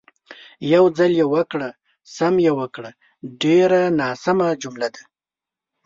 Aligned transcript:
"یو 0.73 0.83
ځل 0.97 1.11
یې 1.19 1.25
وکړه، 1.33 1.69
سم 2.15 2.33
یې 2.45 2.51
وکړه" 2.59 2.91
ډېره 3.41 3.81
ناسمه 3.99 4.47
جمله 4.61 4.87
ده. 4.95 5.03